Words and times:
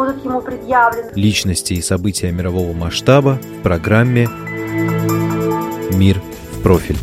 будут 0.00 0.24
ему 0.24 0.40
предъявлены. 0.40 1.10
Личности 1.14 1.74
и 1.74 1.82
события 1.82 2.32
мирового 2.32 2.72
масштаба 2.72 3.38
в 3.58 3.62
программе 3.62 4.26
«Мир 5.92 6.22
в 6.52 6.62
профиль». 6.62 6.96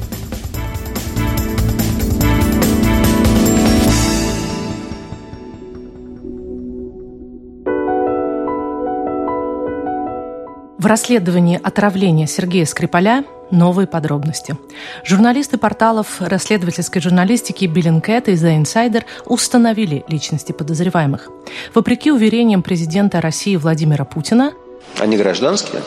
В 10.80 10.86
расследовании 10.88 11.60
отравления 11.62 12.26
Сергея 12.26 12.66
Скрипаля 12.66 13.24
новые 13.52 13.88
подробности. 13.88 14.58
Журналисты 15.04 15.58
порталов 15.58 16.22
расследовательской 16.22 17.02
журналистики 17.02 17.66
Billingcat 17.66 18.26
и 18.26 18.34
The 18.34 18.62
Insider 18.62 19.04
установили 19.26 20.04
личности 20.08 20.52
подозреваемых. 20.52 21.30
Вопреки 21.74 22.12
уверениям 22.12 22.64
президента 22.64 23.22
России 23.22 23.56
Владимира 23.56 24.06
Путина, 24.06 24.54
Они 25.00 25.18
гражданские? 25.18 25.82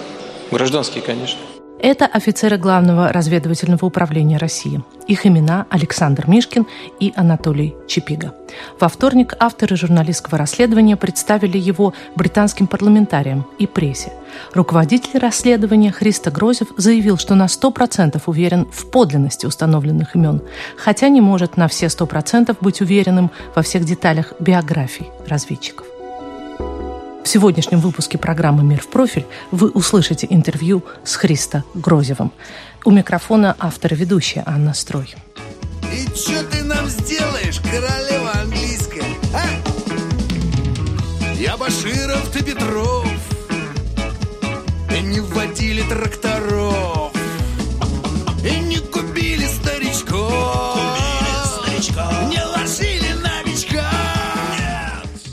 Гражданские, 0.50 1.02
конечно. 1.02 1.38
Это 1.82 2.06
офицеры 2.06 2.58
Главного 2.58 3.12
разведывательного 3.12 3.86
управления 3.86 4.36
России. 4.36 4.82
Их 5.06 5.26
имена 5.26 5.66
Александр 5.70 6.28
Мишкин 6.28 6.66
и 7.00 7.12
Анатолий 7.16 7.74
Чепига. 7.88 8.34
Во 8.78 8.88
вторник 8.88 9.34
авторы 9.38 9.76
журналистского 9.76 10.38
расследования 10.38 10.96
представили 10.96 11.58
его 11.58 11.94
британским 12.16 12.66
парламентариям 12.66 13.46
и 13.58 13.66
прессе. 13.66 14.12
Руководитель 14.52 15.18
расследования 15.18 15.90
Христо 15.90 16.30
Грозев 16.30 16.68
заявил, 16.76 17.18
что 17.18 17.34
на 17.34 17.46
100% 17.46 18.20
уверен 18.26 18.66
в 18.70 18.90
подлинности 18.90 19.46
установленных 19.46 20.14
имен, 20.14 20.42
хотя 20.76 21.08
не 21.08 21.20
может 21.20 21.56
на 21.56 21.68
все 21.68 21.86
100% 21.86 22.56
быть 22.60 22.80
уверенным 22.80 23.30
во 23.54 23.62
всех 23.62 23.84
деталях 23.84 24.34
биографий 24.38 25.08
разведчиков. 25.26 25.89
В 27.24 27.28
сегодняшнем 27.28 27.80
выпуске 27.80 28.18
программы 28.18 28.62
«Мир 28.64 28.80
в 28.80 28.88
профиль» 28.88 29.26
вы 29.50 29.70
услышите 29.70 30.26
интервью 30.30 30.82
с 31.04 31.16
Христо 31.16 31.64
Грозевым. 31.74 32.32
У 32.84 32.90
микрофона 32.90 33.54
автор 33.58 33.92
и 33.92 33.96
ведущая 33.96 34.42
Анна 34.46 34.74
Строй. 34.74 35.14
И 35.92 36.06
что 36.16 36.42
ты 36.44 36.64
нам 36.64 36.88
сделаешь, 36.88 37.60
королева 37.60 38.32
английская, 38.42 39.04
а? 39.34 39.44
Я 41.34 41.56
Баширов, 41.56 42.30
ты 42.32 42.42
Петров 42.42 43.09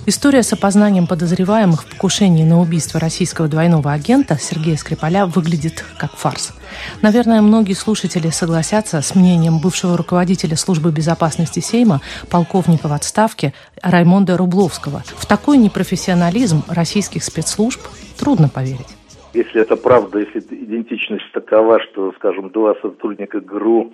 История 0.09 0.41
с 0.41 0.53
опознанием 0.53 1.05
подозреваемых 1.05 1.83
в 1.83 1.91
покушении 1.91 2.45
на 2.45 2.61
убийство 2.61 2.97
российского 2.97 3.49
двойного 3.49 3.91
агента 3.91 4.37
Сергея 4.37 4.77
Скрипаля 4.77 5.25
выглядит 5.25 5.83
как 5.99 6.11
фарс. 6.13 6.57
Наверное, 7.01 7.41
многие 7.41 7.73
слушатели 7.73 8.29
согласятся 8.29 9.01
с 9.01 9.15
мнением 9.15 9.59
бывшего 9.59 9.97
руководителя 9.97 10.55
службы 10.55 10.93
безопасности 10.93 11.59
Сейма, 11.59 11.99
полковника 12.31 12.87
в 12.87 12.93
отставке 12.93 13.53
Раймонда 13.83 14.37
Рубловского. 14.37 15.03
В 15.17 15.25
такой 15.25 15.57
непрофессионализм 15.57 16.63
российских 16.69 17.25
спецслужб 17.25 17.81
трудно 18.17 18.47
поверить. 18.47 18.95
Если 19.33 19.59
это 19.59 19.75
правда, 19.75 20.19
если 20.19 20.39
идентичность 20.39 21.29
такова, 21.33 21.81
что, 21.81 22.13
скажем, 22.13 22.49
два 22.51 22.75
сотрудника 22.81 23.41
ГРУ 23.41 23.91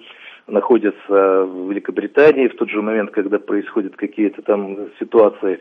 находятся 0.47 1.45
в 1.45 1.69
Великобритании 1.69 2.47
в 2.47 2.55
тот 2.55 2.69
же 2.69 2.81
момент, 2.81 3.11
когда 3.11 3.39
происходят 3.39 3.95
какие-то 3.95 4.41
там 4.41 4.77
ситуации. 4.99 5.59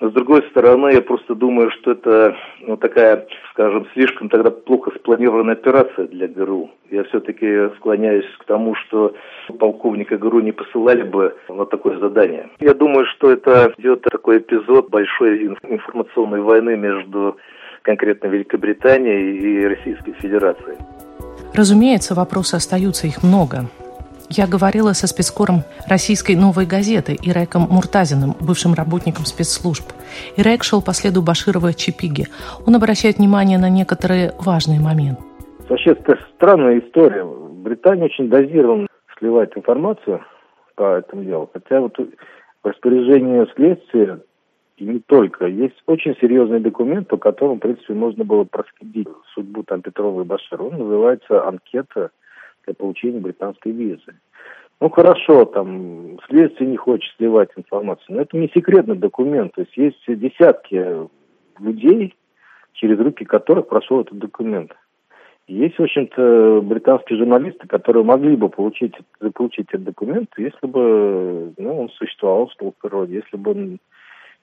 Но 0.00 0.10
с 0.10 0.12
другой 0.12 0.42
стороны, 0.50 0.92
я 0.92 1.00
просто 1.02 1.36
думаю, 1.36 1.70
что 1.70 1.92
это 1.92 2.36
ну, 2.60 2.76
такая, 2.76 3.26
скажем, 3.52 3.86
слишком 3.94 4.28
тогда 4.28 4.50
плохо 4.50 4.90
спланированная 4.96 5.54
операция 5.54 6.08
для 6.08 6.26
ГРУ. 6.26 6.70
Я 6.90 7.04
все-таки 7.04 7.70
склоняюсь 7.76 8.26
к 8.38 8.44
тому, 8.44 8.74
что 8.74 9.14
полковника 9.58 10.16
ГРУ 10.16 10.40
не 10.40 10.52
посылали 10.52 11.02
бы 11.02 11.36
на 11.48 11.64
такое 11.64 11.98
задание. 12.00 12.48
Я 12.58 12.74
думаю, 12.74 13.06
что 13.06 13.30
это 13.30 13.72
идет 13.78 14.02
такой 14.02 14.38
эпизод 14.38 14.90
большой 14.90 15.46
инф- 15.46 15.58
информационной 15.68 16.40
войны 16.40 16.76
между 16.76 17.36
конкретно 17.82 18.26
Великобританией 18.26 19.38
и 19.38 19.66
Российской 19.66 20.12
Федерацией. 20.14 20.76
Разумеется, 21.54 22.14
вопросы 22.14 22.56
остаются, 22.56 23.06
их 23.06 23.22
много. 23.22 23.66
Я 24.30 24.46
говорила 24.46 24.92
со 24.92 25.06
спецкором 25.06 25.64
российской 25.88 26.34
«Новой 26.34 26.66
газеты» 26.66 27.16
Иреком 27.22 27.62
Муртазиным, 27.70 28.34
бывшим 28.40 28.74
работником 28.74 29.24
спецслужб. 29.26 29.84
Ирек 30.36 30.64
шел 30.64 30.82
по 30.82 30.92
следу 30.92 31.22
Баширова 31.22 31.74
Чипиги. 31.74 32.26
Он 32.66 32.74
обращает 32.74 33.18
внимание 33.18 33.58
на 33.58 33.68
некоторые 33.68 34.32
важные 34.38 34.80
моменты. 34.80 35.22
Вообще, 35.68 35.90
это 35.90 36.18
странная 36.34 36.80
история. 36.80 37.24
Британия 37.24 38.06
очень 38.06 38.28
дозированно 38.28 38.86
сливает 39.18 39.56
информацию 39.56 40.24
по 40.74 40.96
этому 40.96 41.24
делу. 41.24 41.50
Хотя 41.52 41.80
вот 41.80 41.96
в 41.98 42.66
распоряжении 42.66 43.46
следствия 43.54 44.20
и 44.76 44.84
не 44.84 45.00
только. 45.00 45.46
Есть 45.46 45.76
очень 45.86 46.16
серьезный 46.20 46.60
документ, 46.60 47.08
по 47.08 47.16
которому, 47.16 47.56
в 47.56 47.60
принципе, 47.60 47.94
можно 47.94 48.24
было 48.24 48.44
проследить 48.44 49.08
судьбу 49.34 49.62
там 49.62 49.82
Петрова 49.82 50.22
и 50.22 50.24
Башира. 50.24 50.62
Он 50.62 50.78
называется 50.78 51.46
«Анкета 51.46 52.10
для 52.66 52.74
получения 52.74 53.20
британской 53.20 53.72
визы». 53.72 54.14
Ну, 54.80 54.90
хорошо, 54.90 55.44
там, 55.44 56.18
следствие 56.28 56.68
не 56.68 56.76
хочет 56.76 57.10
сливать 57.16 57.50
информацию, 57.56 58.16
но 58.16 58.22
это 58.22 58.36
не 58.36 58.48
секретный 58.48 58.96
документ. 58.96 59.54
То 59.54 59.62
есть 59.62 59.76
есть 59.76 60.02
десятки 60.06 61.08
людей, 61.60 62.14
через 62.72 62.98
руки 62.98 63.24
которых 63.24 63.68
прошел 63.68 64.00
этот 64.00 64.18
документ. 64.18 64.72
Есть, 65.46 65.78
в 65.78 65.82
общем-то, 65.82 66.62
британские 66.62 67.18
журналисты, 67.18 67.68
которые 67.68 68.02
могли 68.02 68.34
бы 68.34 68.48
получить, 68.48 68.94
заполучить 69.20 69.66
этот 69.68 69.84
документ, 69.84 70.30
если 70.38 70.66
бы 70.66 71.52
ну, 71.58 71.80
он 71.82 71.90
существовал 71.90 72.50
в 72.58 72.72
природе, 72.80 73.16
если 73.16 73.36
бы 73.36 73.50
он 73.50 73.78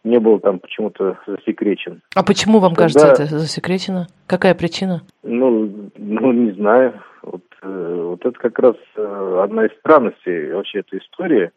не 0.04 0.20
был 0.20 0.40
там 0.40 0.60
почему-то 0.60 1.18
засекречен. 1.26 2.02
А 2.16 2.24
почему 2.24 2.60
вам 2.60 2.76
Тогда- 2.76 2.84
кажется 2.84 3.24
это 3.24 3.38
засекречено? 3.38 4.08
Какая 4.28 4.56
причина? 4.56 5.02
Ну, 5.24 5.90
ну 5.98 6.32
не 6.32 6.52
знаю. 6.52 6.94
Вот, 7.24 7.44
э, 7.62 8.04
вот 8.10 8.26
это 8.26 8.38
как 8.40 8.58
раз 8.60 8.76
э, 8.96 9.40
одна 9.44 9.66
из 9.66 9.72
странностей 9.80 10.54
вообще 10.54 10.80
этой 10.80 11.00
истории, 11.00 11.52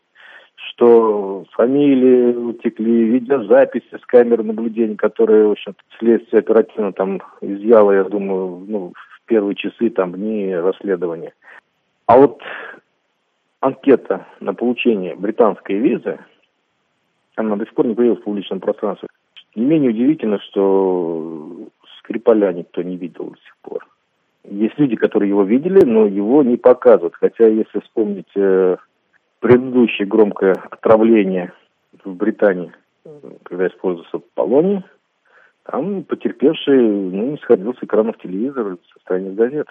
что 0.54 1.44
фамилии 1.52 2.34
утекли, 2.34 3.04
видеозаписи 3.04 3.96
с 3.96 4.06
камер 4.06 4.42
наблюдения, 4.42 4.96
которые, 4.96 5.48
в 5.48 5.52
общем 5.52 5.74
следствие 5.98 6.40
оперативно 6.40 6.92
там 6.92 7.22
изъяло, 7.40 7.92
я 7.92 8.04
думаю, 8.04 8.64
ну, 8.66 8.92
в 8.94 9.26
первые 9.26 9.54
часы, 9.54 9.90
там, 9.90 10.12
дни 10.12 10.54
расследования. 10.54 11.32
А 12.06 12.18
вот 12.18 12.42
анкета 13.60 14.26
на 14.40 14.54
получение 14.54 15.16
британской 15.16 15.76
визы, 15.76 16.18
она 17.36 17.56
до 17.56 17.64
сих 17.64 17.74
пор 17.74 17.86
не 17.86 17.94
появилась 17.94 18.20
в 18.20 18.24
публичном 18.24 18.60
пространстве. 18.60 19.08
Не 19.54 19.64
менее 19.64 19.90
удивительно, 19.90 20.38
что 20.40 21.68
Скрипаля 21.98 22.52
никто 22.52 22.82
не 22.82 22.96
видел 22.96 23.30
до 23.30 23.36
сих 23.36 23.56
пор. 23.62 23.86
Есть 24.44 24.78
люди, 24.78 24.96
которые 24.96 25.30
его 25.30 25.42
видели, 25.42 25.84
но 25.84 26.06
его 26.06 26.42
не 26.42 26.56
показывают. 26.56 27.14
Хотя, 27.14 27.46
если 27.46 27.80
вспомнить 27.80 28.30
э, 28.36 28.76
предыдущее 29.40 30.06
громкое 30.06 30.54
отравление 30.70 31.52
в 32.04 32.14
Британии, 32.14 32.72
когда 33.44 33.68
использовался 33.68 34.20
полоний, 34.34 34.84
там 35.64 36.04
потерпевший 36.04 36.78
ну, 36.78 37.30
не 37.32 37.36
сходил 37.38 37.74
с 37.74 37.82
экранов 37.82 38.18
телевизора, 38.18 38.76
со 38.92 39.00
страниц 39.00 39.34
газет, 39.34 39.66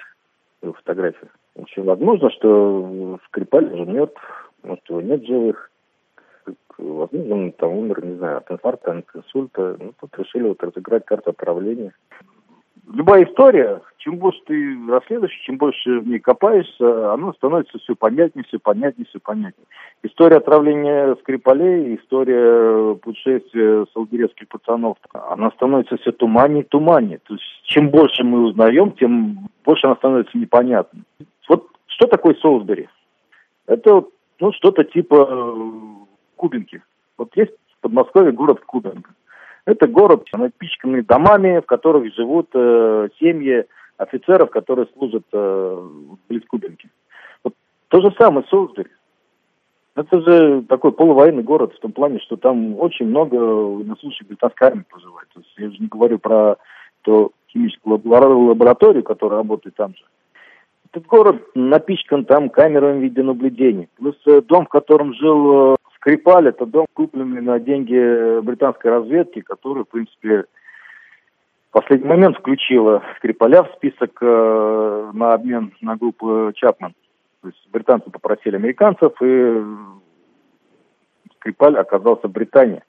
его 0.63 0.73
фотографии. 0.73 1.27
Очень 1.55 1.83
возможно, 1.83 2.31
что 2.31 3.19
Скрипаль 3.27 3.65
уже 3.65 3.85
мертв, 3.85 4.51
может, 4.63 4.89
его 4.89 5.01
нет 5.01 5.21
в 5.21 5.27
живых. 5.27 5.69
Возможно, 6.79 7.35
он 7.35 7.51
там 7.51 7.77
умер, 7.77 8.03
не 8.03 8.15
знаю, 8.15 8.37
от 8.37 8.51
инфаркта, 8.51 8.91
от 8.91 9.05
инсульта. 9.13 9.77
Ну, 9.79 9.93
тут 9.99 10.17
решили 10.17 10.47
вот 10.47 10.63
разыграть 10.63 11.05
карту 11.05 11.29
отравления. 11.29 11.93
Любая 12.91 13.25
история, 13.25 13.81
чем 13.97 14.17
больше 14.17 14.39
ты 14.45 14.77
расследуешь, 14.89 15.33
чем 15.45 15.57
больше 15.57 15.99
в 15.99 16.07
ней 16.07 16.19
копаешься, 16.19 17.13
она 17.13 17.33
становится 17.33 17.77
все 17.79 17.95
понятнее, 17.95 18.43
все 18.47 18.59
понятнее, 18.59 19.05
все 19.09 19.19
понятнее. 19.19 19.65
История 20.03 20.37
отравления 20.37 21.15
Скрипалей, 21.21 21.95
история 21.95 22.95
путешествия 22.95 23.85
салгирецких 23.93 24.47
пацанов, 24.47 24.97
она 25.13 25.51
становится 25.51 25.97
все 25.97 26.11
туманнее 26.11 26.63
и 26.63 26.67
туманнее. 26.67 27.19
То 27.19 27.35
есть 27.35 27.45
чем 27.63 27.89
больше 27.89 28.23
мы 28.23 28.43
узнаем, 28.43 28.91
тем 28.91 29.49
больше 29.63 29.87
она 29.87 29.95
становится 29.95 30.37
непонятной. 30.37 31.03
Вот 31.47 31.67
что 31.87 32.07
такое 32.07 32.35
Солсбери? 32.35 32.89
Это 33.67 34.03
ну, 34.39 34.51
что-то 34.51 34.83
типа 34.83 35.27
э, 35.29 35.53
Кубинки. 36.35 36.81
Вот 37.17 37.35
есть 37.35 37.53
в 37.77 37.81
Подмосковье 37.81 38.33
город 38.33 38.59
Кубинка. 38.65 39.11
Это 39.65 39.87
город, 39.87 40.27
напичканный 40.33 41.03
домами, 41.03 41.59
в 41.59 41.65
которых 41.65 42.13
живут 42.13 42.49
э, 42.53 43.09
семьи 43.19 43.65
офицеров, 43.97 44.49
которые 44.49 44.87
служат 44.97 45.23
э, 45.31 45.89
близ 46.27 46.43
Кубинки. 46.47 46.89
Вот 47.43 47.53
то 47.87 48.01
же 48.01 48.13
самое 48.19 48.45
Солсбери. 48.49 48.89
Это 49.95 50.21
же 50.21 50.63
такой 50.63 50.91
полувоенный 50.91 51.43
город 51.43 51.73
в 51.73 51.79
том 51.79 51.91
плане, 51.91 52.19
что 52.19 52.35
там 52.35 52.79
очень 52.79 53.05
много 53.05 53.35
военнослужащих 53.35 54.27
британской 54.27 54.67
армии 54.67 54.85
проживает. 54.89 55.29
То 55.33 55.39
есть 55.39 55.53
я 55.57 55.69
же 55.69 55.77
не 55.79 55.87
говорю 55.87 56.17
про 56.17 56.57
то 57.03 57.31
химическую 57.49 58.01
лабораторию, 58.03 59.03
которая 59.03 59.39
работает 59.39 59.75
там 59.75 59.95
же. 59.95 60.03
Этот 60.91 61.07
город 61.07 61.41
напичкан 61.55 62.25
там 62.25 62.49
камерами 62.49 63.01
видеонаблюдения. 63.01 63.87
Плюс 63.97 64.15
э, 64.25 64.41
дом, 64.41 64.65
в 64.65 64.69
котором 64.69 65.13
жил 65.13 65.73
э, 65.73 65.75
Скрипаль, 66.03 66.49
это 66.49 66.65
дом, 66.65 66.85
купленный 66.93 67.41
на 67.41 67.61
деньги 67.61 68.41
британской 68.41 68.91
разведки, 68.91 69.39
который, 69.39 69.85
в 69.85 69.87
принципе, 69.87 70.43
в 71.69 71.71
последний 71.71 72.09
момент 72.09 72.37
включила 72.37 73.01
Скрипаля 73.17 73.63
в 73.63 73.71
список 73.77 74.17
э, 74.21 75.11
на 75.13 75.33
обмен 75.33 75.73
на 75.79 75.95
группу 75.95 76.51
Чапман. 76.55 76.93
То 77.41 77.47
есть 77.47 77.69
британцы 77.71 78.09
попросили 78.09 78.57
американцев, 78.57 79.13
и 79.21 79.63
Скрипаль 81.37 81.77
оказался 81.77 82.27
в 82.27 82.31
Британии. 82.31 82.83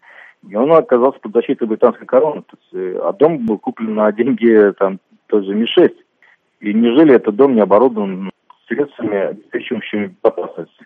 И 0.48 0.56
он 0.56 0.72
оказался 0.72 1.20
под 1.20 1.34
защитой 1.34 1.68
британской 1.68 2.08
короны. 2.08 2.42
То 2.42 2.56
есть, 2.60 2.96
э, 2.96 2.98
а 2.98 3.12
дом 3.12 3.46
был 3.46 3.58
куплен 3.58 3.94
на 3.94 4.10
деньги 4.10 4.72
там 4.76 4.98
тоже 5.28 5.54
Ми-6. 5.54 5.94
И 6.60 6.74
неужели 6.74 7.14
этот 7.14 7.36
дом 7.36 7.54
не 7.54 7.60
оборудован 7.60 8.32
средствами, 8.66 9.18
обеспечивающими 9.18 10.16
безопасность 10.20 10.80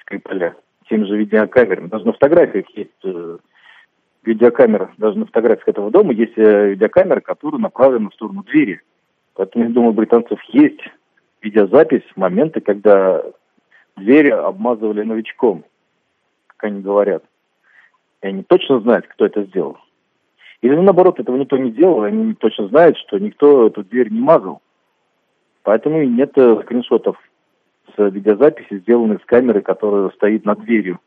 Скрипаля? 0.00 0.56
Тем 0.94 1.06
же 1.06 1.16
видеокамерами. 1.16 1.88
Даже 1.88 2.06
на 2.06 2.12
фотографиях 2.12 2.66
есть 2.76 2.90
э, 3.02 3.38
видеокамера, 4.22 4.92
даже 4.96 5.18
на 5.18 5.26
фотографиях 5.26 5.66
этого 5.66 5.90
дома 5.90 6.12
есть 6.12 6.34
э, 6.36 6.68
видеокамера, 6.70 7.20
которая 7.20 7.60
направлена 7.60 8.10
в 8.10 8.14
сторону 8.14 8.44
двери. 8.44 8.80
Поэтому, 9.34 9.64
я 9.64 9.70
думаю, 9.70 9.90
у 9.90 9.94
британцев 9.94 10.40
есть 10.50 10.78
видеозапись 11.42 12.04
моменты, 12.14 12.60
когда 12.60 13.24
двери 13.96 14.30
обмазывали 14.30 15.02
новичком, 15.02 15.64
как 16.46 16.70
они 16.70 16.80
говорят. 16.80 17.24
И 18.22 18.28
они 18.28 18.44
точно 18.44 18.78
знают, 18.78 19.08
кто 19.08 19.26
это 19.26 19.42
сделал. 19.46 19.78
Или 20.62 20.76
наоборот, 20.76 21.18
этого 21.18 21.36
никто 21.36 21.56
не 21.56 21.72
делал, 21.72 22.04
они 22.04 22.34
точно 22.34 22.68
знают, 22.68 22.96
что 22.98 23.18
никто 23.18 23.66
эту 23.66 23.82
дверь 23.82 24.12
не 24.12 24.20
мазал. 24.20 24.62
Поэтому 25.64 26.00
и 26.02 26.06
нет 26.06 26.30
э, 26.36 26.60
скриншотов 26.62 27.16
с 27.96 28.10
видеозаписи, 28.10 28.80
сделанной 28.80 29.18
с 29.18 29.24
камеры, 29.24 29.62
которая 29.62 30.10
стоит 30.10 30.44
над 30.44 30.60
дверью. 30.60 30.98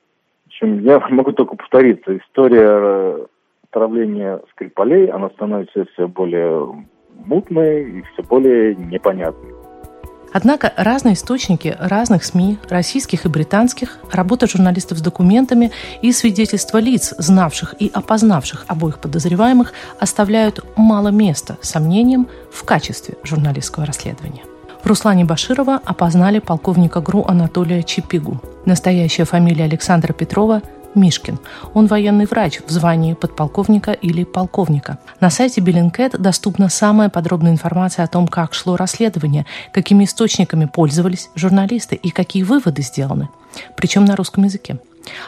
В 0.45 0.47
общем, 0.47 0.79
я 0.79 0.99
могу 1.09 1.31
только 1.31 1.55
повториться. 1.55 2.17
История 2.17 2.67
э, 2.67 3.25
отравления 3.69 4.41
Скрипалей, 4.51 5.07
она 5.07 5.29
становится 5.29 5.85
все 5.93 6.07
более 6.07 6.85
мутной 7.25 7.99
и 7.99 8.01
все 8.13 8.23
более 8.23 8.75
непонятной. 8.75 9.53
Однако 10.33 10.73
разные 10.75 11.13
источники 11.13 11.75
разных 11.79 12.23
СМИ, 12.25 12.57
российских 12.69 13.25
и 13.25 13.29
британских, 13.29 13.97
работа 14.11 14.47
журналистов 14.47 14.97
с 14.97 15.01
документами 15.01 15.71
и 16.01 16.11
свидетельства 16.11 16.79
лиц, 16.79 17.13
знавших 17.17 17.75
и 17.79 17.89
опознавших 17.93 18.65
обоих 18.67 18.99
подозреваемых, 18.99 19.73
оставляют 19.99 20.63
мало 20.75 21.09
места 21.09 21.57
сомнениям 21.61 22.27
в 22.51 22.65
качестве 22.65 23.15
журналистского 23.23 23.85
расследования. 23.85 24.43
Руслане 24.87 25.25
Баширова 25.25 25.81
опознали 25.83 26.39
полковника 26.39 27.01
ГРУ 27.01 27.25
Анатолия 27.27 27.83
Чипигу. 27.83 28.41
Настоящая 28.65 29.25
фамилия 29.25 29.65
Александра 29.65 30.13
Петрова– 30.13 30.61
Мишкин. 30.95 31.39
Он 31.73 31.87
военный 31.87 32.25
врач 32.25 32.61
в 32.65 32.71
звании 32.71 33.13
подполковника 33.13 33.91
или 33.91 34.23
полковника. 34.23 34.97
На 35.19 35.29
сайте 35.29 35.59
Беллинкет 35.59 36.19
доступна 36.19 36.69
самая 36.69 37.09
подробная 37.09 37.51
информация 37.51 38.05
о 38.05 38.07
том, 38.07 38.27
как 38.27 38.53
шло 38.53 38.77
расследование, 38.77 39.45
какими 39.73 40.05
источниками 40.05 40.65
пользовались 40.65 41.29
журналисты 41.35 41.95
и 41.95 42.09
какие 42.09 42.43
выводы 42.43 42.81
сделаны. 42.81 43.27
Причем 43.75 44.05
на 44.05 44.15
русском 44.15 44.45
языке. 44.45 44.79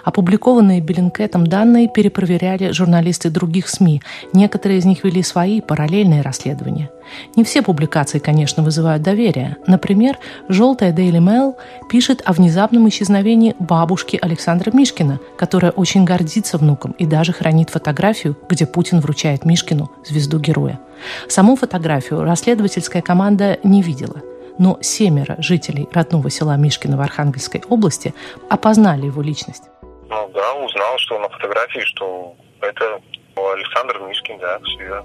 Опубликованные 0.03 0.81
Беллинкетом 0.81 1.47
данные 1.47 1.87
перепроверяли 1.87 2.71
журналисты 2.71 3.29
других 3.29 3.67
СМИ. 3.67 4.01
Некоторые 4.33 4.79
из 4.79 4.85
них 4.85 5.03
вели 5.03 5.23
свои 5.23 5.61
параллельные 5.61 6.21
расследования. 6.21 6.89
Не 7.35 7.43
все 7.43 7.61
публикации, 7.61 8.19
конечно, 8.19 8.63
вызывают 8.63 9.03
доверие. 9.03 9.57
Например, 9.67 10.17
«Желтая 10.47 10.93
Daily 10.93 11.19
Mail» 11.19 11.55
пишет 11.89 12.21
о 12.25 12.33
внезапном 12.33 12.87
исчезновении 12.89 13.55
бабушки 13.59 14.19
Александра 14.21 14.71
Мишкина, 14.71 15.19
которая 15.37 15.71
очень 15.71 16.05
гордится 16.05 16.57
внуком 16.57 16.91
и 16.91 17.05
даже 17.05 17.33
хранит 17.33 17.69
фотографию, 17.69 18.37
где 18.47 18.65
Путин 18.65 18.99
вручает 18.99 19.45
Мишкину 19.45 19.91
звезду 20.05 20.39
героя. 20.39 20.79
Саму 21.27 21.55
фотографию 21.55 22.23
расследовательская 22.23 23.01
команда 23.01 23.57
не 23.63 23.81
видела– 23.81 24.21
но 24.59 24.77
семеро 24.81 25.37
жителей 25.39 25.87
родного 25.91 26.29
села 26.29 26.55
Мишкина 26.57 26.97
в 26.97 27.01
Архангельской 27.01 27.63
области 27.67 28.13
опознали 28.49 29.07
его 29.07 29.23
личность. 29.23 29.63
Ну 30.09 30.29
да, 30.33 30.53
узнал, 30.53 30.97
что 30.97 31.17
на 31.17 31.29
фотографии, 31.29 31.79
что 31.85 32.35
это 32.61 33.01
Александр 33.35 33.99
Мишкин, 34.07 34.37
да, 34.39 34.59
все 34.59 35.03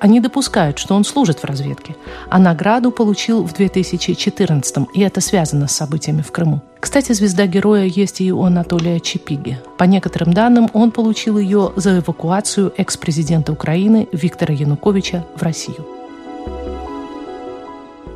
Они 0.00 0.20
допускают, 0.20 0.78
что 0.78 0.94
он 0.94 1.04
служит 1.04 1.40
в 1.40 1.44
разведке, 1.44 1.96
а 2.30 2.38
награду 2.38 2.92
получил 2.92 3.44
в 3.44 3.52
2014 3.52 4.88
и 4.94 5.00
это 5.00 5.20
связано 5.20 5.66
с 5.66 5.72
событиями 5.72 6.22
в 6.22 6.30
Крыму. 6.30 6.60
Кстати, 6.78 7.12
звезда 7.12 7.46
героя 7.46 7.84
есть 7.84 8.20
и 8.20 8.32
у 8.32 8.44
Анатолия 8.44 9.00
Чепиги. 9.00 9.58
По 9.76 9.84
некоторым 9.84 10.32
данным, 10.32 10.70
он 10.72 10.92
получил 10.92 11.36
ее 11.36 11.72
за 11.74 11.98
эвакуацию 11.98 12.72
экс-президента 12.76 13.50
Украины 13.50 14.08
Виктора 14.12 14.54
Януковича 14.54 15.24
в 15.34 15.42
Россию 15.42 15.97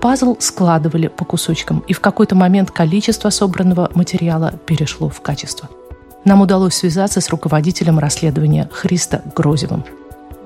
пазл 0.03 0.37
складывали 0.41 1.07
по 1.07 1.25
кусочкам, 1.25 1.85
и 1.87 1.93
в 1.95 2.01
какой-то 2.01 2.35
момент 2.35 2.73
количество 2.73 3.31
собранного 3.31 3.89
материала 3.95 4.53
перешло 4.67 5.09
в 5.09 5.23
качество. 5.23 5.69
Нам 6.25 6.43
удалось 6.43 6.75
связаться 6.75 7.21
с 7.21 7.31
руководителем 7.31 8.01
расследования 8.01 8.69
Христа 8.73 9.23
Грозевым. 9.37 9.85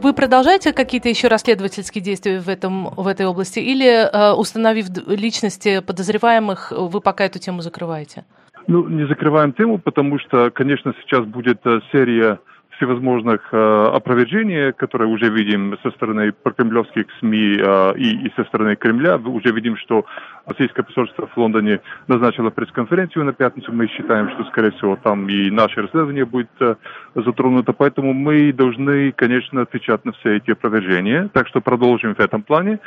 Вы 0.02 0.12
продолжаете 0.12 0.74
какие-то 0.74 1.08
еще 1.08 1.28
расследовательские 1.28 2.04
действия 2.04 2.38
в, 2.38 2.50
этом, 2.50 2.90
в 2.94 3.06
этой 3.06 3.24
области 3.24 3.58
или, 3.58 3.86
э, 3.86 4.32
установив 4.34 4.88
личности 5.06 5.80
подозреваемых, 5.80 6.72
вы 6.76 7.00
пока 7.00 7.24
эту 7.24 7.38
тему 7.38 7.62
закрываете? 7.62 8.24
Ну, 8.66 8.86
не 8.88 9.06
закрываем 9.06 9.54
тему, 9.54 9.78
потому 9.78 10.18
что, 10.18 10.50
конечно, 10.50 10.92
сейчас 11.00 11.24
будет 11.24 11.60
э, 11.64 11.80
серия 11.92 12.40
всевозможных 12.76 13.48
э, 13.52 13.90
опровержений, 13.94 14.72
которые 14.72 15.08
уже 15.08 15.28
видим 15.30 15.76
со 15.82 15.90
стороны 15.92 16.32
прокремлевских 16.32 17.06
СМИ 17.20 17.58
э, 17.58 17.94
и, 17.96 18.26
и 18.26 18.32
со 18.36 18.44
стороны 18.44 18.76
Кремля. 18.76 19.16
Уже 19.16 19.52
видим, 19.52 19.76
что 19.76 20.04
российское 20.46 20.82
посольство 20.82 21.26
в 21.26 21.36
Лондоне 21.36 21.80
назначило 22.06 22.50
пресс-конференцию 22.50 23.24
на 23.24 23.32
пятницу. 23.32 23.72
Мы 23.72 23.88
считаем, 23.88 24.30
что, 24.30 24.44
скорее 24.44 24.72
всего, 24.72 24.96
там 24.96 25.28
и 25.28 25.50
наше 25.50 25.82
расследование 25.82 26.24
будет 26.24 26.50
э, 26.60 26.76
затронуто. 27.14 27.72
Поэтому 27.72 28.12
мы 28.12 28.52
должны, 28.52 29.12
конечно, 29.12 29.62
отвечать 29.62 30.04
на 30.04 30.12
все 30.12 30.36
эти 30.36 30.50
опровержения. 30.50 31.28
Так 31.32 31.48
что 31.48 31.60
продолжим 31.60 32.14
в 32.14 32.20
этом 32.20 32.42
плане. 32.42 32.78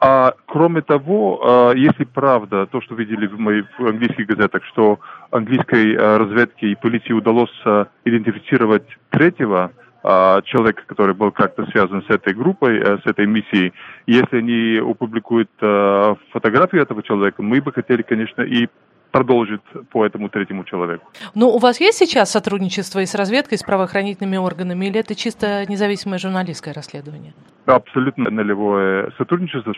А 0.00 0.34
кроме 0.46 0.82
того, 0.82 1.40
а, 1.42 1.72
если 1.72 2.04
правда 2.04 2.66
то, 2.66 2.80
что 2.80 2.94
видели 2.94 3.26
в, 3.26 3.38
моих, 3.38 3.66
английских 3.78 4.26
газетах, 4.26 4.64
что 4.66 5.00
английской 5.30 5.96
а, 5.96 6.18
разведке 6.18 6.68
и 6.68 6.76
полиции 6.76 7.12
удалось 7.12 7.50
а, 7.64 7.86
идентифицировать 8.04 8.86
третьего 9.10 9.72
человека, 10.00 10.84
который 10.86 11.12
был 11.12 11.32
как-то 11.32 11.66
связан 11.66 12.04
с 12.04 12.08
этой 12.08 12.32
группой, 12.32 12.80
с 12.80 13.04
этой 13.04 13.26
миссией, 13.26 13.72
если 14.06 14.38
они 14.38 14.78
опубликуют 14.78 15.50
фотографию 15.58 16.82
этого 16.82 17.02
человека, 17.02 17.42
мы 17.42 17.60
бы 17.60 17.72
хотели, 17.72 18.02
конечно, 18.02 18.42
и 18.42 18.68
продолжит 19.10 19.62
по 19.90 20.04
этому 20.04 20.28
третьему 20.28 20.64
человеку. 20.64 21.06
Но 21.34 21.50
у 21.50 21.58
вас 21.58 21.80
есть 21.80 21.98
сейчас 21.98 22.30
сотрудничество 22.30 23.00
и 23.00 23.06
с 23.06 23.14
разведкой, 23.14 23.56
и 23.56 23.58
с 23.58 23.62
правоохранительными 23.62 24.36
органами, 24.36 24.86
или 24.86 25.00
это 25.00 25.14
чисто 25.14 25.64
независимое 25.68 26.18
журналистское 26.18 26.74
расследование? 26.74 27.32
Абсолютно 27.66 28.30
нулевое 28.30 29.12
сотрудничество. 29.16 29.74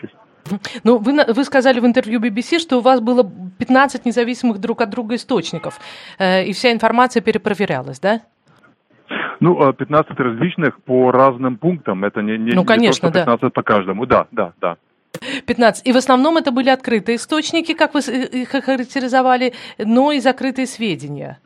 Ну, 0.83 0.97
вы, 0.97 1.13
вы 1.27 1.43
сказали 1.43 1.79
в 1.79 1.85
интервью 1.85 2.19
BBC, 2.19 2.59
что 2.59 2.77
у 2.77 2.81
вас 2.81 2.99
было 2.99 3.29
15 3.59 4.05
независимых 4.05 4.59
друг 4.59 4.81
от 4.81 4.89
друга 4.89 5.15
источников, 5.15 5.79
э, 6.19 6.45
и 6.45 6.53
вся 6.53 6.71
информация 6.71 7.21
перепроверялась, 7.21 7.99
да? 7.99 8.21
Ну, 9.39 9.73
15 9.73 10.19
различных 10.19 10.81
по 10.83 11.11
разным 11.11 11.57
пунктам. 11.57 12.03
Это 12.03 12.21
не, 12.21 12.37
не, 12.37 12.51
ну, 12.53 12.63
конечно, 12.63 13.07
не 13.07 13.11
то, 13.11 13.19
что 13.19 13.25
15 13.25 13.41
да. 13.41 13.49
по 13.49 13.63
каждому. 13.63 14.05
Да, 14.05 14.27
да, 14.31 14.53
да. 14.61 14.77
15. 15.45 15.87
И 15.87 15.91
в 15.91 15.97
основном 15.97 16.37
это 16.37 16.51
были 16.51 16.69
открытые 16.69 17.17
источники, 17.17 17.73
как 17.73 17.93
вы 17.93 17.99
их 18.01 18.49
характеризовали, 18.49 19.53
но 19.77 20.11
и 20.11 20.19
закрытые 20.19 20.67
сведения. 20.67 21.39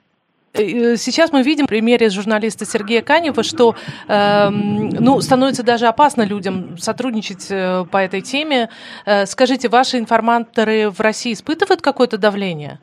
Сейчас 0.53 1.33
мы 1.33 1.43
видим 1.43 1.65
в 1.65 1.67
примере 1.67 2.09
журналиста 2.09 2.65
Сергея 2.65 3.01
Канева, 3.01 3.43
что 3.43 3.75
э, 4.07 4.49
ну, 4.49 5.19
становится 5.19 5.63
даже 5.63 5.87
опасно 5.87 6.25
людям 6.25 6.77
сотрудничать 6.77 7.49
по 7.91 7.97
этой 7.97 8.21
теме. 8.21 8.69
Э, 9.05 9.25
скажите, 9.25 9.67
ваши 9.67 9.97
информаторы 9.97 10.89
в 10.89 11.01
России 11.01 11.33
испытывают 11.33 11.81
какое-то 11.81 12.17
давление? 12.17 12.79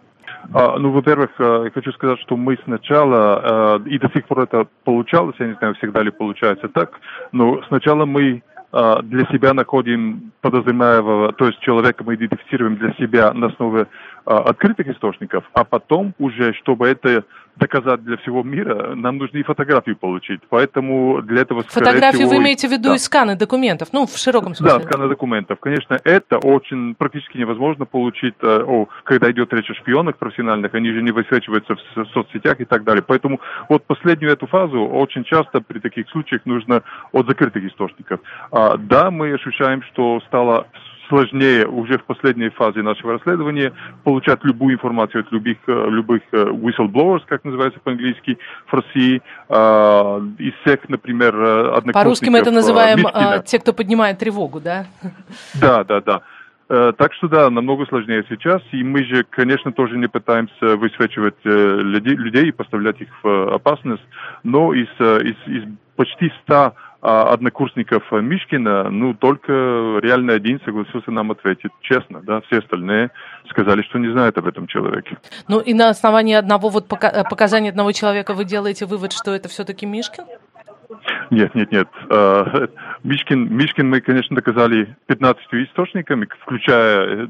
А, 0.52 0.76
ну, 0.76 0.90
во-первых, 0.90 1.30
я 1.38 1.70
хочу 1.72 1.92
сказать, 1.92 2.18
что 2.20 2.36
мы 2.36 2.58
сначала, 2.64 3.80
и 3.86 3.98
до 3.98 4.10
сих 4.12 4.26
пор 4.26 4.42
это 4.42 4.66
получалось, 4.84 5.36
я 5.38 5.46
не 5.46 5.54
знаю, 5.54 5.74
всегда 5.76 6.02
ли 6.02 6.10
получается 6.10 6.68
так, 6.68 7.00
но 7.30 7.62
сначала 7.68 8.04
мы 8.04 8.42
для 8.72 9.26
себя 9.26 9.52
находим 9.52 10.32
подозреваемого, 10.40 11.32
то 11.34 11.46
есть 11.46 11.60
человека 11.60 12.04
мы 12.04 12.14
идентифицируем 12.14 12.76
для 12.76 12.92
себя 12.94 13.32
на 13.34 13.48
основе 13.48 13.86
открытых 14.24 14.88
источников, 14.88 15.44
а 15.52 15.64
потом 15.64 16.14
уже, 16.18 16.52
чтобы 16.54 16.88
это 16.88 17.24
доказать 17.56 18.02
для 18.02 18.16
всего 18.16 18.42
мира, 18.42 18.94
нам 18.94 19.18
нужно 19.18 19.38
и 19.38 19.42
фотографию 19.42 19.96
получить. 19.96 20.40
Поэтому 20.48 21.20
для 21.22 21.42
этого, 21.42 21.62
Фотографию 21.64 22.22
всего, 22.22 22.30
вы 22.30 22.36
имеете 22.38 22.66
в 22.68 22.72
виду 22.72 22.90
да. 22.90 22.94
и 22.94 22.98
сканы 22.98 23.36
документов, 23.36 23.88
ну, 23.92 24.06
в 24.06 24.16
широком 24.16 24.54
смысле. 24.54 24.78
Да, 24.78 24.84
сканы 24.84 25.08
документов. 25.08 25.60
Конечно, 25.60 25.98
это 26.04 26.38
очень 26.38 26.94
практически 26.94 27.36
невозможно 27.36 27.84
получить, 27.84 28.34
о, 28.42 28.88
когда 29.04 29.30
идет 29.30 29.52
речь 29.52 29.70
о 29.70 29.74
шпионах 29.74 30.16
профессиональных, 30.16 30.74
они 30.74 30.92
же 30.92 31.02
не 31.02 31.12
высвечиваются 31.12 31.76
в 31.94 32.06
соцсетях 32.14 32.60
и 32.60 32.64
так 32.64 32.84
далее. 32.84 33.04
Поэтому 33.06 33.40
вот 33.68 33.84
последнюю 33.84 34.32
эту 34.32 34.46
фазу 34.46 34.86
очень 34.86 35.24
часто 35.24 35.60
при 35.60 35.78
таких 35.78 36.08
случаях 36.10 36.46
нужно 36.46 36.82
от 37.12 37.26
закрытых 37.26 37.64
источников. 37.64 38.20
А, 38.50 38.76
да, 38.78 39.10
мы 39.10 39.32
ощущаем, 39.32 39.82
что 39.82 40.20
стало 40.26 40.68
сложнее 41.12 41.66
уже 41.66 41.98
в 41.98 42.04
последней 42.04 42.48
фазе 42.48 42.80
нашего 42.80 43.12
расследования 43.12 43.72
получать 44.02 44.42
любую 44.44 44.76
информацию 44.76 45.20
от 45.20 45.30
любых, 45.30 45.58
любых 45.66 46.22
whistleblowers, 46.32 47.20
как 47.26 47.44
называется 47.44 47.78
по-английски, 47.80 48.38
в 48.66 48.72
России. 48.72 49.20
Из 50.38 50.54
всех, 50.62 50.88
например, 50.88 51.34
однокурсников 51.34 51.92
По-русски 51.92 52.30
мы 52.30 52.38
это 52.38 52.50
называем 52.50 53.00
Мишкина. 53.00 53.42
те, 53.44 53.58
кто 53.58 53.74
поднимает 53.74 54.18
тревогу, 54.18 54.60
да? 54.60 54.86
Да, 55.60 55.84
да, 55.84 56.00
да. 56.00 56.22
Так 56.68 57.12
что 57.14 57.28
да, 57.28 57.50
намного 57.50 57.84
сложнее 57.86 58.24
сейчас, 58.28 58.62
и 58.72 58.82
мы 58.82 59.04
же, 59.04 59.24
конечно, 59.28 59.72
тоже 59.72 59.98
не 59.98 60.08
пытаемся 60.08 60.76
высвечивать 60.76 61.36
людей, 61.44 62.14
людей 62.14 62.48
и 62.48 62.52
поставлять 62.52 63.00
их 63.00 63.08
в 63.22 63.54
опасность, 63.54 64.02
но 64.42 64.72
из, 64.72 64.88
из, 64.98 65.36
из 65.46 65.64
почти 65.96 66.32
100 66.44 66.74
однокурсников 67.02 68.04
Мишкина, 68.12 68.88
ну, 68.90 69.12
только 69.12 69.98
реально 70.00 70.34
один 70.34 70.60
согласился 70.64 71.10
нам 71.10 71.32
ответить 71.32 71.72
честно, 71.80 72.20
да, 72.22 72.40
все 72.42 72.58
остальные 72.58 73.10
сказали, 73.50 73.82
что 73.82 73.98
не 73.98 74.12
знают 74.12 74.38
об 74.38 74.46
этом 74.46 74.68
человеке. 74.68 75.18
Ну, 75.48 75.58
и 75.58 75.74
на 75.74 75.88
основании 75.88 76.36
одного 76.36 76.68
вот 76.68 76.86
показания 76.86 77.70
одного 77.70 77.90
человека 77.90 78.34
вы 78.34 78.44
делаете 78.44 78.86
вывод, 78.86 79.12
что 79.12 79.32
это 79.32 79.48
все-таки 79.48 79.84
Мишкин? 79.84 80.24
Нет, 81.32 81.54
нет, 81.54 81.72
нет. 81.72 81.88
Мишкин, 83.04 83.56
Мишкин 83.56 83.88
мы, 83.88 84.02
конечно, 84.02 84.36
доказали 84.36 84.94
15 85.06 85.42
источниками, 85.66 86.28
включая 86.42 87.26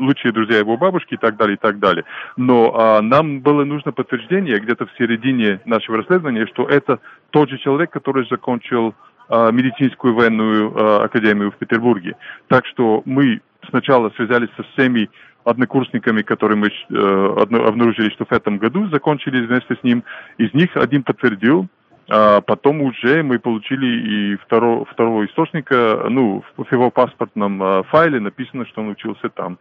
лучшие 0.00 0.32
друзья 0.32 0.58
его 0.58 0.76
бабушки 0.76 1.14
и 1.14 1.16
так 1.16 1.38
далее, 1.38 1.54
и 1.54 1.58
так 1.58 1.78
далее. 1.78 2.04
Но 2.36 3.00
нам 3.00 3.40
было 3.40 3.64
нужно 3.64 3.92
подтверждение 3.92 4.60
где-то 4.60 4.84
в 4.84 4.90
середине 4.98 5.60
нашего 5.64 5.96
расследования, 5.96 6.46
что 6.46 6.66
это 6.66 7.00
тот 7.30 7.48
же 7.48 7.56
человек, 7.56 7.90
который 7.90 8.28
закончил 8.28 8.94
медицинскую 9.30 10.14
военную 10.14 11.04
академию 11.04 11.52
в 11.52 11.56
Петербурге. 11.56 12.16
Так 12.48 12.66
что 12.66 13.00
мы 13.06 13.40
сначала 13.70 14.10
связались 14.10 14.50
со 14.58 14.62
всеми 14.74 15.08
однокурсниками, 15.44 16.22
которые 16.22 16.58
мы 16.58 16.68
э, 16.68 17.44
обнаружили, 17.44 18.10
что 18.10 18.24
в 18.24 18.32
этом 18.32 18.58
году 18.58 18.88
закончили 18.88 19.44
вместе 19.44 19.74
с 19.74 19.82
ним. 19.82 20.04
Из 20.38 20.52
них 20.54 20.76
один 20.76 21.02
подтвердил, 21.02 21.68
а 22.08 22.40
потом 22.40 22.82
уже 22.82 23.22
мы 23.22 23.38
получили 23.38 24.34
и 24.34 24.36
второго, 24.36 24.84
второго 24.84 25.26
источника, 25.26 26.06
ну, 26.08 26.42
в 26.56 26.72
его 26.72 26.90
паспортном 26.90 27.84
файле 27.84 28.20
написано, 28.20 28.66
что 28.66 28.82
он 28.82 28.90
учился 28.90 29.28
там. 29.28 29.58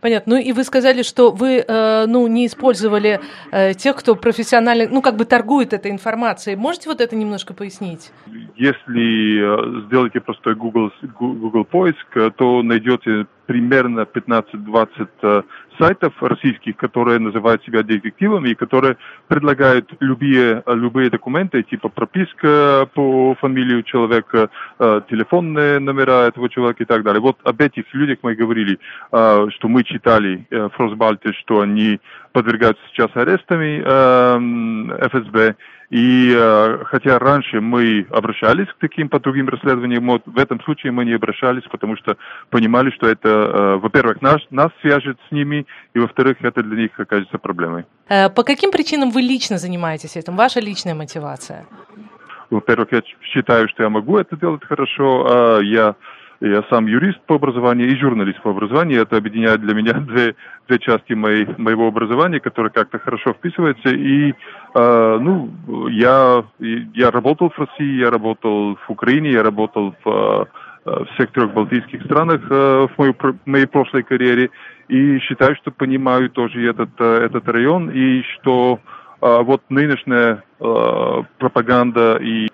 Понятно. 0.00 0.34
Ну 0.34 0.40
и 0.40 0.52
вы 0.52 0.64
сказали, 0.64 1.02
что 1.02 1.30
вы 1.30 1.64
э, 1.66 2.06
ну, 2.06 2.26
не 2.26 2.46
использовали 2.46 3.20
э, 3.52 3.74
тех, 3.74 3.96
кто 3.96 4.16
профессионально, 4.16 4.88
ну 4.90 5.02
как 5.02 5.16
бы 5.16 5.24
торгует 5.24 5.72
этой 5.72 5.90
информацией. 5.90 6.56
Можете 6.56 6.88
вот 6.88 7.00
это 7.00 7.14
немножко 7.16 7.54
пояснить? 7.54 8.10
Если 8.56 9.86
сделаете 9.86 10.20
простой 10.20 10.54
Google, 10.56 10.90
Google 11.18 11.64
поиск, 11.64 12.34
то 12.36 12.62
найдете 12.62 13.26
примерно 13.48 14.00
15-20 14.00 15.44
сайтов 15.78 16.12
российских, 16.20 16.76
которые 16.76 17.18
называют 17.18 17.64
себя 17.64 17.82
детективами 17.82 18.50
и 18.50 18.54
которые 18.54 18.96
предлагают 19.26 19.90
любые, 20.00 20.62
любые 20.66 21.08
документы, 21.08 21.62
типа 21.62 21.88
прописка 21.88 22.86
по 22.94 23.34
фамилии 23.40 23.82
человека, 23.82 24.50
телефонные 25.08 25.78
номера 25.78 26.26
этого 26.26 26.50
человека 26.50 26.82
и 26.82 26.86
так 26.86 27.02
далее. 27.02 27.22
Вот 27.22 27.38
об 27.42 27.60
этих 27.60 27.84
людях 27.94 28.18
мы 28.22 28.34
говорили, 28.34 28.78
что 29.10 29.68
мы 29.68 29.82
читали 29.82 30.46
в 30.50 30.70
Фросбальте, 30.70 31.32
что 31.32 31.60
они 31.60 32.00
подвергаются 32.32 32.82
сейчас 32.92 33.08
арестами 33.14 33.80
ФСБ. 35.08 35.56
И 35.90 36.34
э, 36.36 36.84
хотя 36.84 37.18
раньше 37.18 37.62
мы 37.62 38.06
обращались 38.10 38.66
к 38.66 38.78
таким 38.78 39.08
по 39.08 39.20
другим 39.20 39.48
расследованиям, 39.48 40.06
вот 40.06 40.22
в 40.26 40.38
этом 40.38 40.60
случае 40.60 40.92
мы 40.92 41.06
не 41.06 41.14
обращались, 41.14 41.62
потому 41.70 41.96
что 41.96 42.18
понимали, 42.50 42.90
что 42.90 43.08
это, 43.08 43.28
э, 43.28 43.76
во-первых, 43.76 44.20
нас, 44.20 44.42
нас 44.50 44.68
свяжет 44.82 45.16
с 45.28 45.32
ними, 45.32 45.66
и 45.94 45.98
во-вторых, 45.98 46.36
это 46.42 46.62
для 46.62 46.76
них 46.82 47.00
окажется 47.00 47.38
проблемой. 47.38 47.86
Э, 48.08 48.28
по 48.28 48.42
каким 48.42 48.70
причинам 48.70 49.10
вы 49.10 49.22
лично 49.22 49.56
занимаетесь 49.56 50.16
этим? 50.16 50.36
Ваша 50.36 50.60
личная 50.60 50.94
мотивация? 50.94 51.64
Во-первых, 52.50 52.92
я 52.92 53.02
считаю, 53.22 53.68
что 53.68 53.82
я 53.82 53.88
могу 53.88 54.18
это 54.18 54.36
делать 54.36 54.64
хорошо. 54.64 55.60
Я 55.60 55.96
я 56.40 56.62
сам 56.70 56.86
юрист 56.86 57.20
по 57.26 57.34
образованию 57.34 57.88
и 57.88 57.96
журналист 57.96 58.40
по 58.42 58.50
образованию. 58.50 59.02
Это 59.02 59.16
объединяет 59.16 59.60
для 59.60 59.74
меня 59.74 59.92
две, 60.00 60.34
две 60.68 60.78
части 60.78 61.12
моей, 61.12 61.46
моего 61.56 61.88
образования, 61.88 62.40
которые 62.40 62.70
как-то 62.70 62.98
хорошо 62.98 63.32
вписываются. 63.32 63.90
И, 63.90 64.32
э, 64.74 65.18
ну, 65.20 65.88
я, 65.88 66.44
я 66.58 67.10
работал 67.10 67.50
в 67.50 67.58
России, 67.58 68.00
я 68.00 68.10
работал 68.10 68.76
в 68.76 68.90
Украине, 68.90 69.32
я 69.32 69.42
работал 69.42 69.94
в, 70.04 70.48
в 70.84 71.06
всех 71.14 71.32
трех 71.32 71.52
балтийских 71.52 72.04
странах 72.04 72.40
э, 72.50 72.86
в 72.86 72.98
моей, 72.98 73.14
моей 73.44 73.66
прошлой 73.66 74.02
карьере. 74.04 74.50
И 74.88 75.18
считаю, 75.18 75.56
что 75.56 75.70
понимаю 75.70 76.30
тоже 76.30 76.68
этот, 76.68 77.00
этот 77.00 77.48
район, 77.48 77.90
и 77.90 78.22
что 78.22 78.78
э, 79.20 79.42
вот 79.42 79.62
нынешняя 79.70 80.44
э, 80.60 81.22
пропаганда 81.38 82.18
и 82.22 82.48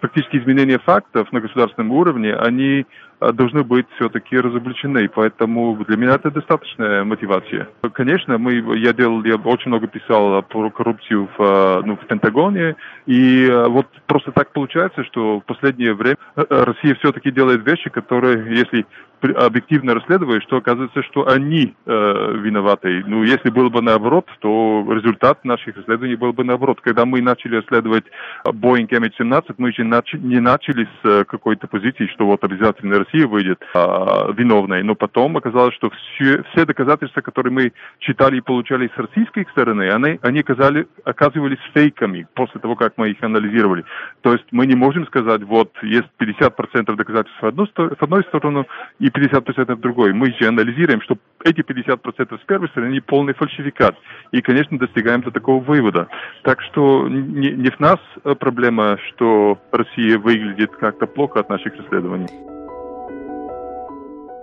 практически 0.00 0.36
изменения 0.36 0.78
фактов 0.78 1.30
на 1.32 1.40
государственном 1.40 1.92
уровне, 1.92 2.34
они 2.34 2.86
должны 3.20 3.62
быть 3.62 3.86
все-таки 3.96 4.36
разоблачены. 4.36 5.08
Поэтому 5.08 5.76
для 5.84 5.96
меня 5.96 6.14
это 6.14 6.30
достаточная 6.30 7.04
мотивация. 7.04 7.68
Конечно, 7.92 8.38
мы, 8.38 8.54
я 8.78 8.92
делал, 8.92 9.24
я 9.24 9.36
очень 9.36 9.68
много 9.68 9.86
писал 9.86 10.42
про 10.42 10.70
коррупцию 10.70 11.28
в, 11.36 11.82
ну, 11.84 11.96
в 11.96 12.06
Пентагоне. 12.06 12.76
И 13.06 13.48
вот 13.68 13.86
просто 14.06 14.32
так 14.32 14.52
получается, 14.52 15.04
что 15.04 15.40
в 15.40 15.44
последнее 15.44 15.94
время 15.94 16.16
Россия 16.34 16.94
все-таки 16.96 17.30
делает 17.30 17.66
вещи, 17.66 17.90
которые, 17.90 18.56
если 18.56 18.86
объективно 19.22 19.94
расследуешь, 19.94 20.44
то 20.46 20.56
оказывается, 20.56 21.02
что 21.02 21.28
они 21.28 21.74
э, 21.86 22.34
виноваты. 22.38 23.04
Ну, 23.06 23.22
если 23.22 23.50
было 23.50 23.68
бы 23.68 23.82
наоборот, 23.82 24.26
то 24.40 24.86
результат 24.90 25.44
наших 25.44 25.76
исследований 25.76 26.16
был 26.16 26.32
бы 26.32 26.44
наоборот. 26.44 26.80
Когда 26.80 27.04
мы 27.04 27.20
начали 27.20 27.56
расследовать 27.56 28.04
Boeing 28.46 28.88
MH17, 28.88 29.54
мы 29.58 29.72
же 29.72 29.82
нач- 29.82 30.18
не 30.18 30.40
начали 30.40 30.88
с 31.02 31.24
какой-то 31.26 31.66
позиции, 31.66 32.06
что 32.14 32.26
вот 32.26 32.42
обязательно 32.44 32.98
Россия 32.98 33.09
выйдет 33.18 33.62
э, 33.74 34.32
виновной. 34.36 34.82
Но 34.82 34.94
потом 34.94 35.36
оказалось, 35.36 35.74
что 35.74 35.90
все, 35.90 36.42
все 36.52 36.64
доказательства, 36.64 37.20
которые 37.20 37.52
мы 37.52 37.72
читали 37.98 38.38
и 38.38 38.40
получали 38.40 38.90
с 38.94 38.98
российской 38.98 39.46
стороны, 39.50 39.90
они, 39.90 40.18
они 40.22 40.40
оказали, 40.40 40.86
оказывались 41.04 41.58
фейками 41.74 42.26
после 42.34 42.60
того, 42.60 42.76
как 42.76 42.94
мы 42.96 43.10
их 43.10 43.22
анализировали. 43.22 43.84
То 44.22 44.32
есть 44.32 44.46
мы 44.50 44.66
не 44.66 44.74
можем 44.74 45.06
сказать, 45.06 45.42
вот 45.42 45.72
есть 45.82 46.08
50% 46.20 46.94
доказательств 46.96 47.42
в 47.42 47.46
одну, 47.46 47.66
в 47.66 48.02
одной 48.02 48.22
сторону 48.24 48.66
и 48.98 49.08
50% 49.08 49.74
в 49.74 49.80
другой. 49.80 50.12
Мы 50.12 50.32
же 50.38 50.48
анализируем, 50.48 51.00
что 51.02 51.16
эти 51.44 51.60
50% 51.60 52.38
с 52.38 52.44
первой 52.46 52.68
стороны 52.68 52.92
не 52.92 53.00
полный 53.00 53.34
фальсификат. 53.34 53.96
И, 54.32 54.40
конечно, 54.42 54.78
достигаем 54.78 55.22
до 55.22 55.30
такого 55.30 55.62
вывода. 55.62 56.08
Так 56.42 56.60
что 56.62 57.08
не, 57.08 57.50
не 57.50 57.70
в 57.70 57.80
нас 57.80 57.98
проблема, 58.38 58.98
что 59.08 59.58
Россия 59.72 60.18
выглядит 60.18 60.70
как-то 60.76 61.06
плохо 61.06 61.40
от 61.40 61.48
наших 61.48 61.76
расследований. 61.76 62.28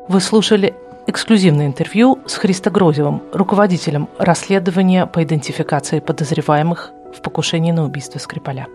Вы 0.09 0.21
слушали 0.21 0.73
эксклюзивное 1.05 1.67
интервью 1.67 2.19
с 2.25 2.35
Христо 2.35 2.69
Грозевым, 2.69 3.21
руководителем 3.33 4.07
расследования 4.17 5.05
по 5.05 5.21
идентификации 5.21 5.99
подозреваемых 5.99 6.91
в 7.13 7.21
покушении 7.21 7.73
на 7.73 7.83
убийство 7.83 8.17
Скрипаля. 8.17 8.67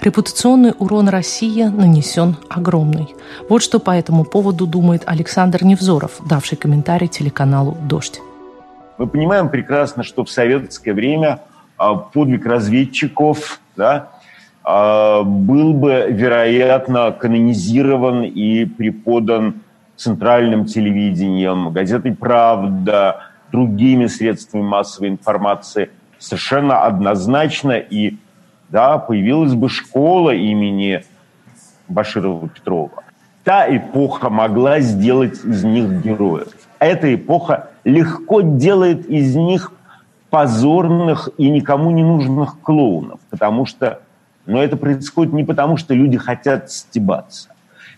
Репутационный 0.00 0.72
урон 0.76 1.08
России 1.08 1.62
нанесен 1.62 2.36
огромный. 2.48 3.14
Вот 3.48 3.62
что 3.62 3.78
по 3.78 3.92
этому 3.92 4.24
поводу 4.24 4.66
думает 4.66 5.04
Александр 5.06 5.62
Невзоров, 5.62 6.18
давший 6.28 6.58
комментарий 6.58 7.06
телеканалу 7.06 7.76
«Дождь». 7.82 8.20
Мы 8.98 9.06
понимаем 9.06 9.50
прекрасно, 9.50 10.02
что 10.02 10.24
в 10.24 10.30
советское 10.30 10.94
время 10.94 11.42
а, 11.76 11.94
подвиг 11.94 12.44
разведчиков 12.44 13.60
да, 13.76 14.08
а, 14.64 15.22
был 15.22 15.74
бы, 15.74 16.08
вероятно, 16.10 17.12
канонизирован 17.12 18.24
и 18.24 18.64
преподан 18.64 19.62
центральным 20.02 20.64
телевидением, 20.64 21.70
газетой 21.70 22.14
«Правда», 22.14 23.20
другими 23.52 24.06
средствами 24.06 24.62
массовой 24.62 25.10
информации 25.10 25.90
совершенно 26.18 26.84
однозначно. 26.84 27.72
И 27.72 28.16
да, 28.68 28.98
появилась 28.98 29.54
бы 29.54 29.68
школа 29.68 30.30
имени 30.30 31.04
Баширова 31.88 32.48
Петрова. 32.48 33.04
Та 33.44 33.76
эпоха 33.76 34.30
могла 34.30 34.80
сделать 34.80 35.44
из 35.44 35.64
них 35.64 36.02
героев. 36.02 36.48
Эта 36.78 37.14
эпоха 37.14 37.68
легко 37.84 38.40
делает 38.40 39.06
из 39.06 39.36
них 39.36 39.72
позорных 40.30 41.28
и 41.36 41.50
никому 41.50 41.90
не 41.90 42.02
нужных 42.02 42.58
клоунов, 42.60 43.20
потому 43.30 43.66
что 43.66 44.00
но 44.46 44.60
это 44.60 44.76
происходит 44.76 45.32
не 45.32 45.44
потому, 45.44 45.76
что 45.76 45.94
люди 45.94 46.18
хотят 46.18 46.70
стебаться, 46.70 47.50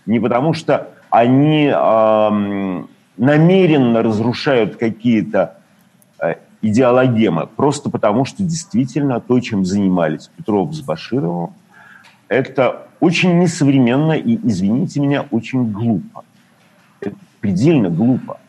не 0.05 0.19
потому, 0.19 0.53
что 0.53 0.89
они 1.15 1.71
э, 1.73 2.83
намеренно 3.15 4.03
разрушают 4.03 4.75
какие-то 4.75 5.55
э, 6.19 6.35
идеологемы, 6.61 7.47
просто 7.47 7.89
потому, 7.89 8.25
что 8.25 8.43
действительно 8.43 9.21
то, 9.21 9.39
чем 9.39 9.63
занимались 9.63 10.29
Петров 10.35 10.73
с 10.73 10.81
Башировым, 10.81 11.53
это 12.27 12.87
очень 12.99 13.39
несовременно 13.39 14.11
и, 14.11 14.37
извините 14.43 14.99
меня, 14.99 15.25
очень 15.31 15.71
глупо. 15.71 16.25
Это 16.99 17.15
предельно 17.39 17.89
глупо. 17.89 18.41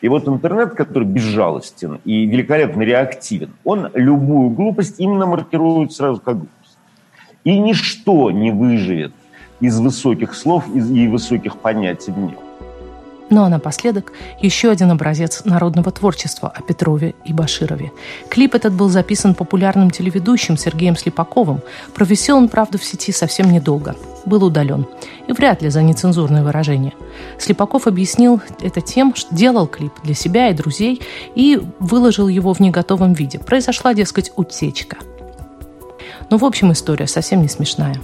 И 0.00 0.08
вот 0.08 0.28
интернет, 0.28 0.74
который 0.74 1.08
безжалостен 1.08 1.98
и 2.04 2.24
великолепно 2.24 2.82
реактивен, 2.82 3.50
он 3.64 3.90
любую 3.94 4.50
глупость 4.50 5.00
именно 5.00 5.26
маркирует 5.26 5.92
сразу 5.92 6.20
как 6.20 6.36
глупость. 6.36 6.78
И 7.42 7.58
ничто 7.58 8.30
не 8.30 8.52
выживет 8.52 9.12
из 9.60 9.78
высоких 9.78 10.34
слов 10.34 10.64
и 10.74 11.08
высоких 11.08 11.56
понятий 11.56 12.12
в 12.12 12.18
нем. 12.18 12.38
Ну 13.30 13.44
а 13.44 13.48
напоследок 13.48 14.12
еще 14.40 14.70
один 14.70 14.90
образец 14.90 15.44
народного 15.44 15.92
творчества 15.92 16.52
о 16.52 16.62
Петрове 16.62 17.14
и 17.24 17.32
Баширове. 17.32 17.92
Клип 18.28 18.56
этот 18.56 18.72
был 18.72 18.88
записан 18.88 19.36
популярным 19.36 19.92
телеведущим 19.92 20.56
Сергеем 20.56 20.96
Слепаковым. 20.96 21.60
Провисел 21.94 22.38
он, 22.38 22.48
правда, 22.48 22.76
в 22.76 22.84
сети 22.84 23.12
совсем 23.12 23.52
недолго. 23.52 23.94
Был 24.26 24.42
удален. 24.42 24.84
И 25.28 25.32
вряд 25.32 25.62
ли 25.62 25.70
за 25.70 25.80
нецензурное 25.82 26.42
выражение. 26.42 26.92
Слепаков 27.38 27.86
объяснил 27.86 28.40
это 28.60 28.80
тем, 28.80 29.14
что 29.14 29.32
делал 29.32 29.68
клип 29.68 29.92
для 30.02 30.14
себя 30.14 30.48
и 30.48 30.54
друзей 30.54 31.00
и 31.36 31.60
выложил 31.78 32.26
его 32.26 32.52
в 32.52 32.58
неготовом 32.58 33.12
виде. 33.12 33.38
Произошла, 33.38 33.94
дескать, 33.94 34.32
утечка– 34.34 34.96
ну, 36.30 36.36
в 36.36 36.44
общем, 36.44 36.70
история 36.70 37.08
совсем 37.08 37.42
не 37.42 37.48
смешная. 37.48 37.96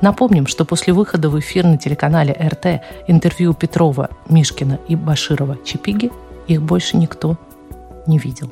Напомним, 0.00 0.46
что 0.46 0.64
после 0.64 0.92
выхода 0.92 1.28
в 1.28 1.38
эфир 1.38 1.64
на 1.64 1.76
телеканале 1.76 2.32
РТ 2.32 2.82
интервью 3.06 3.52
Петрова, 3.52 4.10
Мишкина 4.28 4.78
и 4.88 4.96
Баширова 4.96 5.58
Чепиги 5.64 6.10
их 6.48 6.62
больше 6.62 6.96
никто 6.96 7.36
не 8.06 8.18
видел. 8.18 8.50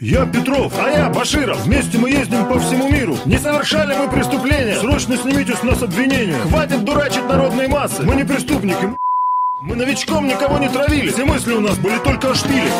Я 0.00 0.26
Петров, 0.26 0.72
а 0.78 0.90
я 0.90 1.10
Баширов. 1.10 1.64
Вместе 1.64 1.98
мы 1.98 2.10
ездим 2.10 2.46
по 2.46 2.58
всему 2.60 2.88
миру. 2.88 3.16
Не 3.24 3.36
совершали 3.36 3.96
мы 3.96 4.08
преступления. 4.08 4.76
Срочно 4.76 5.16
снимите 5.16 5.56
с 5.56 5.62
нас 5.64 5.82
обвинения. 5.82 6.38
Хватит 6.48 6.84
дурачить 6.84 7.28
народные 7.28 7.66
массы. 7.66 8.04
Мы 8.04 8.14
не 8.14 8.24
преступники. 8.24 8.96
Мы 9.60 9.74
новичком 9.74 10.28
никого 10.28 10.58
не 10.58 10.68
травили. 10.68 11.10
Все 11.10 11.24
мысли 11.24 11.52
у 11.52 11.60
нас 11.60 11.76
были 11.78 11.98
только 11.98 12.30
о 12.30 12.34
шпиле. 12.34 12.70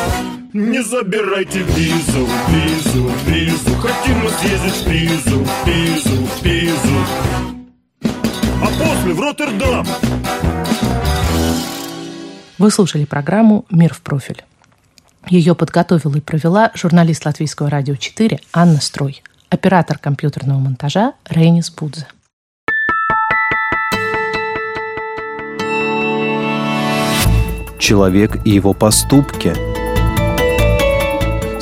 Не 0.51 0.81
забирайте 0.81 1.59
визу, 1.59 2.27
визу, 2.49 3.11
визу. 3.27 3.75
Хотим 3.75 4.17
мы 4.17 4.29
съездить 4.31 4.73
в 4.73 4.85
Пизу, 4.89 5.45
Пизу, 5.63 6.27
Пизу. 6.41 6.95
А 8.59 8.65
после 8.65 9.13
в 9.13 9.19
Роттердам. 9.19 9.85
Вы 12.57 12.71
слушали 12.71 13.05
программу 13.05 13.65
«Мир 13.69 13.93
в 13.93 14.01
профиль». 14.01 14.43
Ее 15.27 15.53
подготовила 15.53 16.17
и 16.17 16.19
провела 16.19 16.71
журналист 16.73 17.27
Латвийского 17.27 17.69
радио 17.69 17.95
4 17.95 18.39
Анна 18.51 18.81
Строй, 18.81 19.21
оператор 19.49 19.99
компьютерного 19.99 20.57
монтажа 20.57 21.13
Рейнис 21.29 21.69
Будзе. 21.69 22.07
Человек 27.77 28.43
и 28.45 28.49
его 28.49 28.73
поступки– 28.73 29.53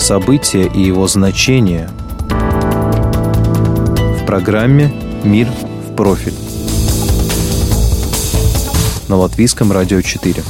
события 0.07 0.65
и 0.73 0.81
его 0.81 1.05
значение 1.05 1.89
в 2.29 4.25
программе 4.25 4.89
«Мир 5.25 5.49
в 5.49 5.95
профиль» 5.97 6.33
на 9.09 9.17
Латвийском 9.17 9.73
радио 9.73 10.01
4. 10.01 10.43